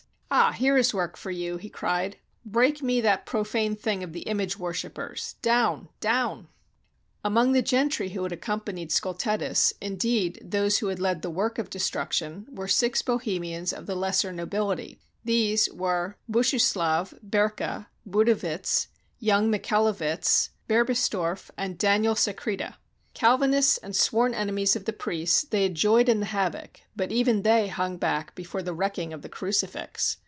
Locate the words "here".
0.53-0.77